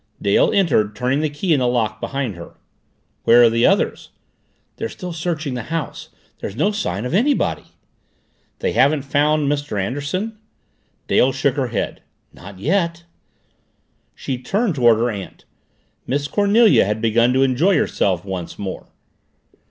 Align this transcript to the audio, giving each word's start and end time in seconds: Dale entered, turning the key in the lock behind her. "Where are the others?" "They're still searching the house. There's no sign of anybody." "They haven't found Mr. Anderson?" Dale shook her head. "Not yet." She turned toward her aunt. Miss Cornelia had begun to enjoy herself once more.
Dale 0.19 0.51
entered, 0.51 0.95
turning 0.95 1.19
the 1.19 1.29
key 1.29 1.53
in 1.53 1.59
the 1.59 1.67
lock 1.67 2.01
behind 2.01 2.33
her. 2.35 2.55
"Where 3.25 3.43
are 3.43 3.51
the 3.51 3.67
others?" 3.67 4.09
"They're 4.77 4.89
still 4.89 5.13
searching 5.13 5.53
the 5.53 5.61
house. 5.69 6.09
There's 6.39 6.55
no 6.55 6.71
sign 6.71 7.05
of 7.05 7.13
anybody." 7.13 7.65
"They 8.57 8.71
haven't 8.71 9.03
found 9.03 9.47
Mr. 9.47 9.79
Anderson?" 9.79 10.39
Dale 11.05 11.31
shook 11.31 11.53
her 11.55 11.67
head. 11.67 12.01
"Not 12.33 12.57
yet." 12.57 13.03
She 14.15 14.39
turned 14.39 14.73
toward 14.73 14.97
her 14.97 15.11
aunt. 15.11 15.45
Miss 16.07 16.27
Cornelia 16.27 16.83
had 16.83 16.99
begun 16.99 17.31
to 17.33 17.43
enjoy 17.43 17.77
herself 17.77 18.25
once 18.25 18.57
more. 18.57 18.87